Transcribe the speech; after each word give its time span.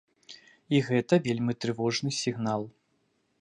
І 0.77 0.79
гэта 0.87 1.19
вельмі 1.27 1.53
трывожны 1.67 2.09
сігнал. 2.21 2.67